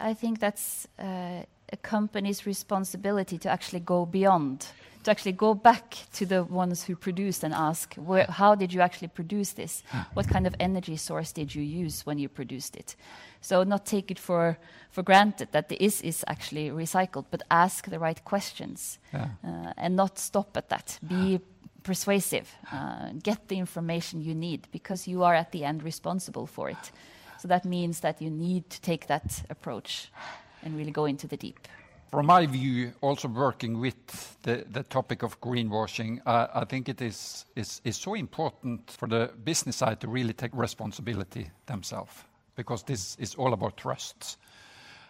I 0.09 0.13
think 0.13 0.39
that's 0.39 0.87
uh, 0.99 1.43
a 1.71 1.77
company's 1.81 2.45
responsibility 2.45 3.37
to 3.39 3.49
actually 3.49 3.81
go 3.81 4.05
beyond, 4.05 4.67
to 5.05 5.11
actually 5.11 5.33
go 5.33 5.53
back 5.53 5.97
to 6.13 6.25
the 6.25 6.43
ones 6.43 6.83
who 6.83 6.95
produced 6.95 7.43
and 7.43 7.53
ask, 7.53 7.93
where, 7.95 8.25
how 8.27 8.55
did 8.55 8.73
you 8.73 8.81
actually 8.81 9.07
produce 9.07 9.53
this? 9.53 9.83
What 10.15 10.27
kind 10.27 10.47
of 10.47 10.55
energy 10.59 10.97
source 10.97 11.31
did 11.31 11.53
you 11.53 11.61
use 11.61 12.05
when 12.05 12.17
you 12.17 12.27
produced 12.27 12.75
it? 12.75 12.95
So 13.39 13.63
not 13.63 13.85
take 13.85 14.09
it 14.09 14.19
for, 14.19 14.57
for 14.89 15.03
granted 15.03 15.49
that 15.51 15.69
the 15.69 15.83
is 15.83 16.01
is 16.01 16.23
actually 16.27 16.71
recycled, 16.71 17.25
but 17.29 17.43
ask 17.51 17.87
the 17.87 17.99
right 17.99 18.23
questions 18.25 18.99
yeah. 19.13 19.27
uh, 19.43 19.73
and 19.77 19.95
not 19.95 20.17
stop 20.17 20.57
at 20.57 20.69
that. 20.69 20.99
Be 21.07 21.39
persuasive. 21.83 22.47
Uh, 22.73 23.11
get 23.21 23.47
the 23.47 23.57
information 23.59 24.21
you 24.21 24.33
need 24.33 24.67
because 24.71 25.07
you 25.07 25.23
are 25.23 25.35
at 25.35 25.51
the 25.51 25.63
end 25.63 25.83
responsible 25.83 26.47
for 26.47 26.69
it. 26.69 26.91
So 27.37 27.47
that 27.47 27.63
means 27.63 27.99
that 27.99 28.21
you 28.21 28.31
need 28.31 28.69
to 28.71 28.81
take 28.81 29.05
that 29.05 29.43
approach 29.49 30.11
and 30.63 30.75
really 30.75 30.91
go 30.91 31.05
into 31.05 31.27
the 31.27 31.37
deep. 31.37 31.67
From 32.11 32.27
my 32.27 32.45
view, 32.45 32.93
also 33.01 33.27
working 33.27 33.79
with 33.79 33.95
the, 34.43 34.85
topic 34.89 35.23
of 35.23 35.41
greenwashing, 35.41 36.21
uh, 36.25 36.47
I 36.53 36.65
think 36.65 36.87
it 36.87 37.01
is, 37.01 37.45
so 37.91 38.13
important 38.13 38.91
for 38.91 39.07
the 39.07 39.31
business 39.43 39.77
side 39.77 39.99
to 40.01 40.07
really 40.07 40.33
take 40.33 40.51
responsibility 40.53 41.49
themselves 41.65 42.13
because 42.55 42.83
this 42.83 43.15
is 43.17 43.35
all 43.35 43.53
about 43.53 43.77
trust. 43.77 44.37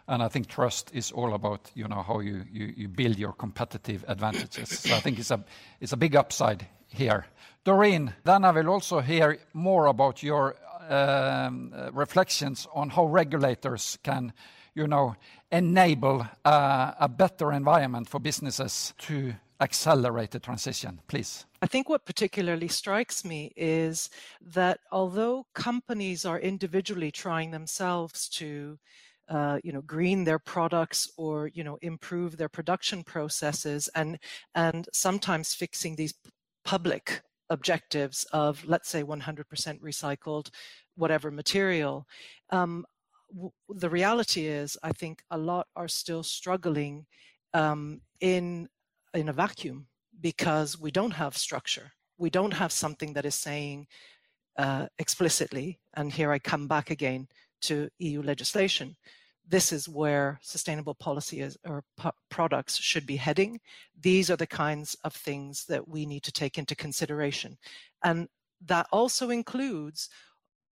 And 0.08 0.22
I 0.24 0.28
think 0.28 0.48
trust 0.48 0.92
is 0.94 1.12
all 1.12 1.34
about, 1.34 1.72
you 1.76 1.88
know, 1.88 2.04
how 2.04 2.20
you, 2.20 2.88
build 2.88 3.18
your 3.18 3.34
competitive 3.34 4.06
advantages. 4.08 4.70
so 4.80 4.96
I 4.96 5.00
think 5.00 5.20
it's 5.20 5.32
a, 5.32 5.44
it's 5.80 5.94
a 5.94 5.98
big 5.98 6.16
upside 6.16 6.68
here. 6.88 7.26
Doreen, 7.64 8.14
then 8.24 8.46
I 8.46 8.52
will 8.52 8.70
also 8.70 9.00
hear 9.00 9.40
more 9.54 9.88
about 9.88 10.22
your 10.22 10.56
um, 10.90 11.74
uh, 11.76 11.92
reflections 11.92 12.68
on 12.74 12.90
how 12.90 13.06
regulators 13.06 13.98
can, 14.04 14.34
you 14.76 14.88
know, 14.88 15.16
enable 15.56 16.28
a 16.44 17.10
better 17.10 17.52
environment 17.52 18.10
for 18.10 18.20
businesses 18.20 18.94
to 19.00 19.34
accelerate 19.62 20.32
the 20.32 20.40
transition, 20.40 21.00
please? 21.08 21.46
I 21.62 21.68
think 21.68 21.90
what 21.90 22.06
particularly 22.06 22.68
strikes 22.68 23.24
me 23.24 23.52
is 23.56 24.10
that 24.42 24.80
although 24.92 25.48
companies 25.54 26.26
are 26.26 26.40
individually 26.40 27.12
trying 27.12 27.52
themselves 27.52 28.30
to 28.30 28.78
uh, 29.28 29.58
you 29.64 29.72
know 29.74 29.82
green 29.82 30.24
their 30.24 30.38
products 30.38 31.10
or 31.18 31.48
you 31.48 31.64
know 31.64 31.80
improve 31.82 32.38
their 32.38 32.50
production 32.50 33.04
processes 33.04 33.90
and 33.96 34.20
and 34.54 34.88
sometimes 34.94 35.56
fixing 35.56 35.96
these 35.96 36.14
public 36.64 37.22
objectives 37.50 38.24
of 38.34 38.64
let's 38.66 38.90
say 38.90 39.04
100% 39.04 39.80
recycled 39.80 40.50
whatever 40.96 41.32
material 41.32 42.06
um, 42.52 42.86
the 43.70 43.90
reality 43.90 44.46
is 44.46 44.78
i 44.84 44.92
think 44.92 45.22
a 45.32 45.38
lot 45.38 45.68
are 45.76 45.88
still 45.88 46.24
struggling 46.24 47.06
um, 47.54 48.02
in 48.20 48.68
in 49.14 49.30
a 49.30 49.34
vacuum 49.34 49.88
because 50.22 50.80
we 50.80 50.92
don't 50.92 51.12
have 51.12 51.38
structure. 51.38 51.92
We 52.18 52.30
don't 52.30 52.54
have 52.54 52.72
something 52.72 53.14
that 53.14 53.26
is 53.26 53.36
saying 53.36 53.88
uh, 54.58 54.88
explicitly, 55.00 55.80
and 55.96 56.12
here 56.12 56.32
I 56.32 56.40
come 56.40 56.68
back 56.68 56.90
again 56.90 57.28
to 57.64 57.90
EU 58.00 58.22
legislation. 58.22 58.96
This 59.48 59.72
is 59.72 59.88
where 59.88 60.40
sustainable 60.42 60.96
policy 60.96 61.42
is, 61.42 61.58
or 61.66 61.84
products 62.30 62.78
should 62.78 63.06
be 63.06 63.16
heading. 63.16 63.60
These 64.00 64.32
are 64.32 64.38
the 64.38 64.48
kinds 64.48 64.96
of 65.04 65.14
things 65.14 65.66
that 65.66 65.88
we 65.88 66.06
need 66.06 66.24
to 66.24 66.32
take 66.32 66.58
into 66.58 66.76
consideration. 66.76 67.58
And 68.04 68.28
that 68.66 68.88
also 68.92 69.30
includes 69.30 70.10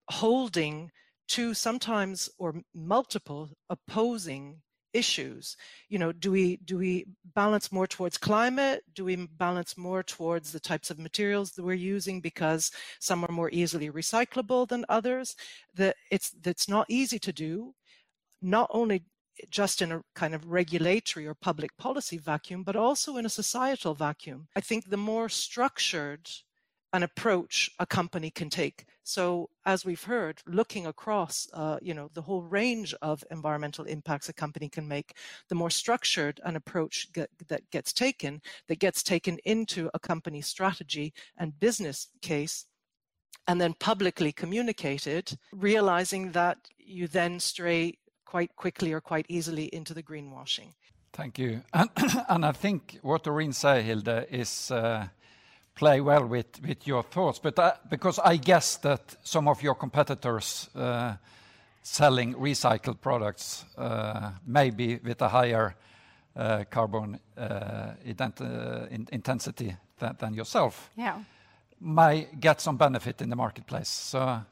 holding 0.09 0.91
to 1.29 1.55
sometimes 1.55 2.29
or 2.39 2.63
multiple 2.75 3.51
opposing 3.71 4.61
issues. 4.93 5.57
You 5.89 5.99
know 5.99 6.13
do 6.13 6.31
we 6.31 6.57
do 6.59 6.79
we 6.79 7.07
balance 7.35 7.73
more 7.73 7.87
towards 7.87 8.19
climate? 8.19 8.83
Do 8.95 9.05
we 9.05 9.17
balance 9.17 9.77
more 9.77 10.03
towards 10.03 10.53
the 10.53 10.61
types 10.61 10.91
of 10.91 10.99
materials 10.99 11.53
that 11.53 11.65
we're 11.65 11.75
using 11.75 12.21
because 12.21 12.71
some 13.01 13.25
are 13.25 13.33
more 13.33 13.51
easily 13.53 13.91
recyclable 13.91 14.69
than 14.69 14.85
others? 14.89 15.35
That 15.75 15.97
it's 16.11 16.31
that's 16.43 16.69
not 16.69 16.87
easy 16.89 17.19
to 17.21 17.33
do 17.33 17.75
not 18.43 18.69
only 18.73 19.05
just 19.49 19.81
in 19.81 19.93
a 19.93 20.03
kind 20.15 20.35
of 20.35 20.47
regulatory 20.47 21.27
or 21.27 21.35
public 21.35 21.75
policy 21.79 22.19
vacuum 22.19 22.63
but 22.63 22.77
also 22.77 23.17
in 23.17 23.27
a 23.27 23.31
societal 23.31 23.95
vacuum. 23.95 24.47
I 24.55 24.61
think 24.61 24.89
the 24.91 24.97
more 24.97 25.29
structured 25.29 26.29
an 26.93 27.03
approach 27.03 27.71
a 27.79 27.87
company 27.87 28.31
can 28.31 28.51
take. 28.51 28.85
So, 29.05 29.51
as 29.67 29.85
we've 29.85 30.03
heard, 30.03 30.43
looking 30.47 30.87
across, 30.87 31.49
uh, 31.53 31.79
you 31.83 31.95
know, 31.95 32.11
the 32.15 32.23
whole 32.23 32.43
range 32.43 32.95
of 33.03 33.25
environmental 33.31 33.85
impacts 33.85 34.29
a 34.29 34.33
company 34.33 34.69
can 34.69 34.87
make, 34.87 35.17
the 35.49 35.55
more 35.55 35.71
structured 35.71 36.41
an 36.45 36.55
approach 36.55 37.13
get, 37.13 37.31
that 37.49 37.69
gets 37.71 37.93
taken, 37.93 38.43
that 38.69 38.79
gets 38.79 39.03
taken 39.03 39.39
into 39.45 39.91
a 39.95 39.99
company's 39.99 40.47
strategy 40.47 41.13
and 41.37 41.59
business 41.59 42.09
case, 42.21 42.67
and 43.49 43.61
then 43.61 43.75
publicly 43.81 44.31
communicated, 44.31 45.37
realizing 45.53 46.33
that 46.33 46.59
you 46.79 47.09
then 47.09 47.41
stray 47.41 47.99
quite 48.25 48.55
quickly 48.55 48.93
or 48.93 49.01
quite 49.01 49.27
easily 49.29 49.65
into 49.75 49.95
the 49.95 50.03
greenwashing. 50.03 50.75
Thank 51.13 51.39
you. 51.39 51.63
And, 51.73 51.91
and 52.29 52.47
I 52.47 52.53
think 52.53 52.99
what 53.03 53.25
Doreen 53.25 53.53
said, 53.53 53.83
Hilde, 53.83 54.27
is. 54.31 54.71
Uh, 54.71 55.09
play 55.75 56.01
well 56.01 56.27
with, 56.27 56.61
with 56.67 56.87
your 56.87 57.03
thoughts, 57.03 57.39
but 57.39 57.89
because 57.89 58.19
I 58.19 58.37
guess 58.37 58.77
that 58.79 59.17
some 59.23 59.49
of 59.49 59.63
your 59.63 59.75
competitors 59.75 60.69
uh, 60.75 61.15
selling 61.83 62.35
recycled 62.35 63.01
products, 63.01 63.65
uh, 63.77 64.33
maybe 64.47 65.01
with 65.03 65.23
a 65.23 65.29
higher 65.29 65.75
uh, 66.37 66.65
carbon 66.71 67.19
in 67.37 69.09
intensity 69.13 69.77
than, 70.19 70.35
yourself, 70.35 70.91
yeah. 70.97 71.19
might 71.81 72.41
get 72.41 72.61
some 72.61 72.77
benefit 72.77 73.21
in 73.23 73.31
the 73.31 73.37
marketplace. 73.37 73.89
So 73.89 74.43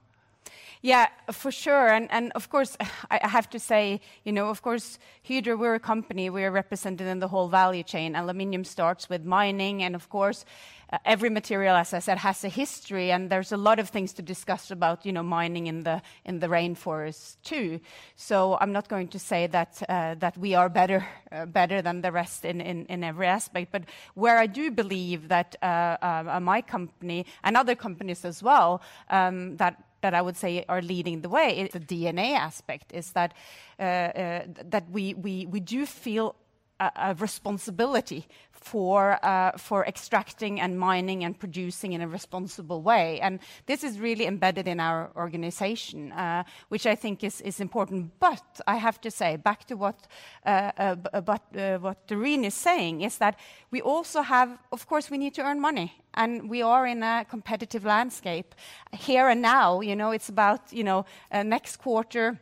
Yeah, 0.83 1.09
for 1.31 1.53
sure. 1.53 1.89
And, 1.89 2.11
and 2.11 2.33
of 2.33 2.49
course, 2.49 2.77
I 3.11 3.27
have 3.29 3.51
to 3.51 3.59
say, 3.59 4.01
you 4.25 4.33
know, 4.33 4.49
of 4.49 4.63
course, 4.63 4.99
Hydro, 5.29 5.57
we're 5.57 5.75
a 5.75 5.81
company, 5.81 6.31
we're 6.31 6.51
represented 6.51 7.07
in 7.07 7.19
the 7.19 7.29
whole 7.29 7.49
value 7.49 7.83
chain. 7.83 8.17
Aluminium 8.17 8.65
starts 8.65 9.09
with 9.09 9.25
mining, 9.25 9.83
and 9.83 9.95
of 9.95 10.09
course, 10.09 10.45
uh, 10.93 10.99
every 11.05 11.29
material, 11.29 11.77
as 11.77 11.93
I 11.93 11.99
said, 11.99 12.19
has 12.19 12.43
a 12.45 12.49
history, 12.49 13.13
and 13.13 13.31
there's 13.31 13.53
a 13.53 13.57
lot 13.57 13.79
of 13.79 13.91
things 13.91 14.13
to 14.15 14.23
discuss 14.23 14.71
about, 14.71 15.05
you 15.05 15.13
know, 15.13 15.23
mining 15.23 15.67
in 15.67 15.83
the 15.85 16.03
in 16.25 16.41
the 16.41 16.49
rainforest 16.49 17.37
too. 17.45 17.81
So 18.17 18.57
I'm 18.61 18.73
not 18.73 18.89
going 18.89 19.09
to 19.09 19.19
say 19.19 19.47
that 19.49 19.83
uh, 19.89 20.15
that 20.19 20.37
we 20.39 20.55
are 20.55 20.69
better 20.69 21.07
uh, 21.31 21.45
better 21.47 21.83
than 21.83 22.01
the 22.01 22.11
rest 22.11 22.45
in, 22.45 22.61
in, 22.61 22.87
in 22.87 23.05
every 23.05 23.27
aspect, 23.27 23.71
but 23.71 23.83
where 24.15 24.39
I 24.39 24.47
do 24.47 24.71
believe 24.71 25.29
that 25.29 25.55
uh, 25.63 25.97
uh, 26.03 26.41
my 26.43 26.63
company 26.63 27.27
and 27.45 27.57
other 27.57 27.77
companies 27.77 28.25
as 28.25 28.43
well 28.43 28.83
um, 29.11 29.57
that 29.59 29.77
that 30.01 30.15
I 30.15 30.23
would 30.23 30.37
say 30.37 30.65
are 30.69 30.83
leading 30.83 31.21
the 31.21 31.29
way. 31.29 31.69
The 31.73 31.81
DNA 31.81 32.35
aspect 32.35 32.93
is 32.93 33.13
that 33.13 33.35
uh, 33.79 33.83
uh, 33.83 34.43
that 34.65 34.91
we, 34.91 35.15
we 35.15 35.47
we 35.47 35.61
do 35.61 35.87
feel 35.87 36.35
a, 36.81 37.15
responsibility 37.19 38.27
for 38.53 39.19
uh, 39.25 39.53
for 39.57 39.87
extracting 39.87 40.61
and 40.61 40.79
mining 40.79 41.25
and 41.25 41.39
producing 41.39 41.93
in 41.93 42.01
a 42.01 42.09
responsible 42.09 42.83
way, 42.83 43.21
and 43.21 43.41
this 43.67 43.85
is 43.85 43.99
really 43.99 44.27
embedded 44.27 44.69
in 44.69 44.81
our 44.81 45.11
organization, 45.17 46.13
uh, 46.13 46.45
which 46.69 46.87
I 46.87 46.95
think 46.95 47.25
is 47.25 47.41
is 47.41 47.61
important. 47.61 48.11
But 48.21 48.61
I 48.67 48.77
have 48.77 49.01
to 49.01 49.11
say, 49.11 49.37
back 49.37 49.65
to 49.67 49.77
what 49.77 50.07
uh, 50.47 50.73
uh 50.77 51.21
but, 51.21 51.43
uh, 51.57 51.79
what 51.79 52.07
Doreen 52.07 52.45
is 52.45 52.55
saying, 52.55 53.03
is 53.03 53.19
that 53.19 53.39
we 53.71 53.81
also 53.81 54.23
have, 54.23 54.59
of 54.73 54.87
course, 54.87 55.11
we 55.11 55.19
need 55.19 55.35
to 55.35 55.43
earn 55.43 55.61
money, 55.61 55.93
and 56.15 56.51
we 56.51 56.63
are 56.63 56.87
in 56.87 57.03
a 57.03 57.25
competitive 57.31 57.85
landscape 57.85 58.55
here 58.93 59.29
and 59.29 59.43
now. 59.43 59.81
You 59.81 59.97
know, 59.97 60.13
it's 60.13 60.29
about 60.29 60.73
you 60.73 60.85
know 60.85 61.05
uh, 61.33 61.43
next 61.43 61.77
quarter 61.77 62.39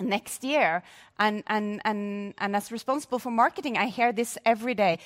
next 0.00 0.44
year. 0.44 0.82
And, 1.18 1.42
and, 1.46 1.80
and, 1.84 2.34
and 2.38 2.56
as 2.56 2.72
responsible 2.72 3.18
for 3.18 3.30
marketing, 3.30 3.76
I 3.76 3.86
hear 3.86 4.12
this 4.12 4.38
every 4.44 4.74
day. 4.74 4.98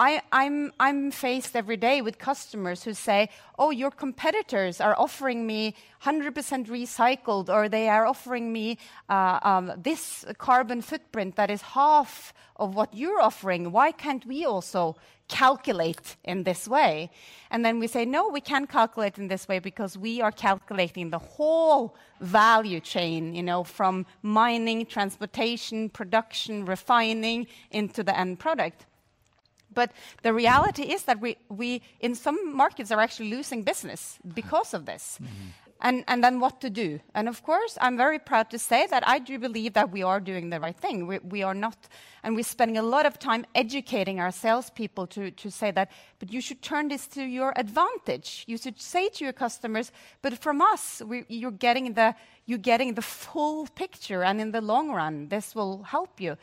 I'm, 0.00 1.10
faced 1.10 1.54
every 1.54 1.76
day 1.76 2.00
with 2.00 2.18
customers 2.18 2.84
who 2.84 2.94
say, 2.94 3.28
Oh, 3.58 3.70
your 3.70 3.90
competitors 3.90 4.80
are 4.80 4.94
offering 4.98 5.46
me 5.46 5.74
100% 6.02 6.32
recycled, 6.68 7.50
or 7.50 7.68
they 7.68 7.88
are 7.90 8.06
offering 8.06 8.50
me 8.50 8.78
uh, 9.10 9.38
um, 9.42 9.72
this 9.76 10.24
carbon 10.38 10.80
footprint 10.80 11.36
that 11.36 11.50
is 11.50 11.60
half 11.60 12.32
of 12.56 12.74
what 12.74 12.94
you're 12.94 13.20
offering. 13.20 13.72
Why 13.72 13.92
can't 13.92 14.24
we 14.24 14.46
also 14.46 14.96
calculate 15.28 16.16
in 16.24 16.44
this 16.44 16.66
way? 16.66 17.10
And 17.50 17.62
then 17.62 17.78
we 17.78 17.86
say, 17.86 18.06
No, 18.06 18.30
we 18.30 18.40
can't 18.40 18.70
calculate 18.70 19.18
in 19.18 19.28
this 19.28 19.46
way 19.48 19.58
because 19.58 19.98
we 19.98 20.22
are 20.22 20.32
calculating 20.32 21.10
the 21.10 21.18
whole 21.18 21.94
value 22.22 22.80
chain, 22.80 23.34
you 23.34 23.42
know, 23.42 23.64
from 23.64 24.06
mining, 24.22 24.86
transportation, 24.86 25.90
production, 25.90 26.64
refining 26.64 27.46
into 27.70 28.02
the 28.02 28.18
end 28.18 28.38
product. 28.38 28.86
But 29.74 29.92
the 30.22 30.32
reality 30.32 30.82
is 30.82 31.04
that 31.04 31.20
we, 31.20 31.36
we, 31.48 31.82
in 32.00 32.14
some 32.14 32.56
markets, 32.56 32.90
are 32.90 33.00
actually 33.00 33.30
losing 33.30 33.62
business 33.62 34.18
because 34.34 34.76
of 34.76 34.84
this. 34.84 35.18
Mm 35.20 35.26
-hmm. 35.26 35.70
And, 35.82 36.04
and 36.08 36.22
then 36.22 36.40
what 36.40 36.60
to 36.60 36.68
do? 36.68 37.00
And 37.14 37.28
of 37.28 37.42
course, 37.42 37.78
I'm 37.80 37.96
very 37.96 38.18
proud 38.18 38.50
to 38.50 38.58
say 38.58 38.86
that 38.88 39.02
I 39.06 39.18
do 39.18 39.38
believe 39.38 39.72
that 39.72 39.90
we 39.90 40.02
are 40.02 40.20
doing 40.20 40.50
the 40.50 40.60
right 40.60 40.76
thing. 40.76 41.06
We, 41.06 41.18
we 41.20 41.42
are 41.42 41.54
not, 41.54 41.76
and 42.22 42.36
we're 42.36 42.42
spending 42.42 42.76
a 42.76 42.82
lot 42.82 43.06
of 43.06 43.18
time 43.18 43.46
educating 43.54 44.20
our 44.20 44.30
salespeople 44.30 45.06
to, 45.08 45.30
to 45.30 45.50
say 45.50 45.70
that, 45.70 45.90
but 46.18 46.30
you 46.30 46.42
should 46.42 46.60
turn 46.60 46.88
this 46.88 47.06
to 47.08 47.22
your 47.22 47.54
advantage. 47.56 48.44
You 48.46 48.58
should 48.58 48.78
say 48.80 49.08
to 49.08 49.24
your 49.24 49.32
customers, 49.32 49.90
but 50.20 50.38
from 50.38 50.60
us, 50.60 51.00
we, 51.06 51.24
you're, 51.28 51.50
getting 51.50 51.94
the, 51.94 52.14
you're 52.44 52.58
getting 52.58 52.94
the 52.94 53.02
full 53.02 53.66
picture, 53.74 54.22
and 54.22 54.38
in 54.40 54.52
the 54.52 54.60
long 54.60 54.90
run, 54.90 55.28
this 55.28 55.54
will 55.54 55.82
help 55.84 56.20
you. 56.20 56.36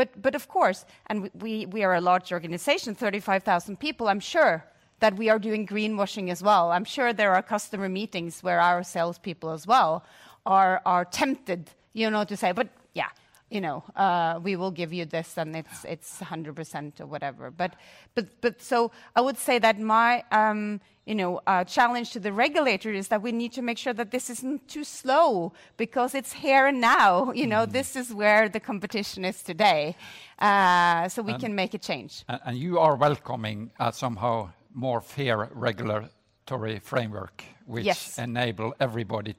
But, 0.00 0.22
but 0.22 0.34
of 0.34 0.48
course, 0.48 0.86
and 1.08 1.30
we, 1.34 1.66
we 1.66 1.84
are 1.84 1.94
a 1.94 2.00
large 2.00 2.32
organization, 2.32 2.94
35,000 2.94 3.78
people, 3.78 4.08
I'm 4.08 4.18
sure 4.18 4.64
that 5.00 5.14
we 5.16 5.28
are 5.28 5.38
doing 5.38 5.66
greenwashing 5.66 6.30
as 6.30 6.42
well. 6.42 6.72
I'm 6.72 6.86
sure 6.86 7.12
there 7.12 7.34
are 7.34 7.42
customer 7.42 7.86
meetings 7.86 8.42
where 8.42 8.60
our 8.60 8.82
salespeople 8.82 9.50
as 9.50 9.66
well 9.66 10.02
are, 10.46 10.80
are 10.86 11.04
tempted, 11.04 11.68
you 11.92 12.08
know, 12.08 12.24
to 12.24 12.34
say, 12.34 12.52
but 12.52 12.68
yeah, 12.94 13.10
you 13.50 13.60
know, 13.60 13.82
uh, 13.96 14.38
we 14.42 14.56
will 14.56 14.70
give 14.70 14.92
you 14.92 15.04
this 15.04 15.36
and 15.36 15.56
it's, 15.56 15.84
it's 15.84 16.18
100% 16.20 17.00
or 17.00 17.06
whatever. 17.06 17.50
But, 17.50 17.74
but, 18.14 18.40
but 18.40 18.62
so 18.62 18.92
I 19.16 19.20
would 19.20 19.36
say 19.36 19.58
that 19.58 19.78
my, 19.78 20.22
um, 20.30 20.80
you 21.04 21.16
know, 21.16 21.40
uh, 21.46 21.64
challenge 21.64 22.12
to 22.12 22.20
the 22.20 22.32
regulator 22.32 22.92
is 22.92 23.08
that 23.08 23.22
we 23.22 23.32
need 23.32 23.52
to 23.54 23.62
make 23.62 23.78
sure 23.78 23.92
that 23.92 24.12
this 24.12 24.30
isn't 24.30 24.68
too 24.68 24.84
slow 24.84 25.52
because 25.76 26.14
it's 26.14 26.32
here 26.32 26.66
and 26.66 26.80
now. 26.80 27.32
You 27.40 27.46
know, 27.46 27.64
mm. 27.64 27.72
this 27.72 27.96
is 27.96 28.12
where 28.12 28.50
the 28.50 28.60
competition 28.60 29.24
is 29.24 29.42
today, 29.42 29.96
uh, 30.40 31.08
so 31.08 31.22
we 31.22 31.32
and, 31.32 31.40
can 31.40 31.54
make 31.54 31.72
a 31.72 31.78
change. 31.78 32.22
And 32.28 32.58
you 32.58 32.78
are 32.78 32.96
welcoming 32.96 33.70
uh, 33.80 33.92
somehow 33.92 34.50
more 34.74 35.00
fair 35.00 35.48
regulatory 35.54 36.80
framework, 36.80 37.42
which 37.64 37.86
yes. 37.86 38.18
enable 38.18 38.74
everybody 38.78 39.36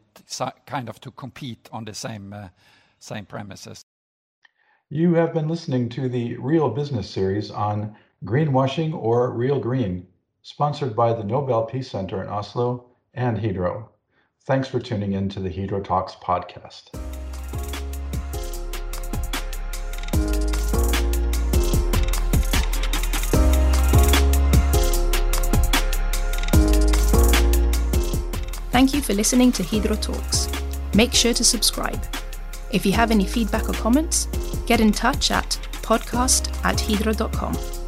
kind 0.66 0.90
of 0.90 1.00
to 1.02 1.12
compete 1.12 1.70
on 1.72 1.86
the 1.86 1.94
same 1.94 2.34
uh, 2.34 2.48
same 3.02 3.26
premises. 3.26 3.84
You 4.94 5.14
have 5.14 5.34
been 5.34 5.48
listening 5.48 5.88
to 5.92 6.10
the 6.10 6.36
Real 6.36 6.68
Business 6.68 7.10
series 7.10 7.50
on 7.50 7.96
greenwashing 8.26 8.94
or 8.94 9.32
real 9.32 9.58
green 9.58 10.06
sponsored 10.42 10.98
by 10.98 11.14
the 11.14 11.24
Nobel 11.24 11.64
Peace 11.66 11.90
Center 11.90 12.22
in 12.22 12.28
Oslo 12.28 12.88
and 13.14 13.40
Hydro. 13.40 13.90
Thanks 14.46 14.68
for 14.68 14.82
tuning 14.82 15.14
in 15.14 15.30
to 15.30 15.40
the 15.40 15.50
Hydro 15.50 15.80
Talks 15.80 16.16
podcast. 16.16 16.90
Thank 28.72 28.94
you 28.94 29.02
for 29.02 29.14
listening 29.14 29.54
to 29.54 29.64
Hydro 29.64 29.96
Talks. 29.96 30.50
Make 30.94 31.14
sure 31.14 31.34
to 31.34 31.46
subscribe. 31.46 32.04
If 32.74 32.86
you 32.86 32.92
have 32.94 33.12
any 33.12 33.26
feedback 33.26 33.70
or 33.70 33.74
comments, 33.74 34.28
get 34.66 34.80
in 34.80 34.92
touch 34.92 35.32
at 35.32 35.60
podcast 35.82 36.54
at 36.64 36.80
hydro.com. 36.80 37.81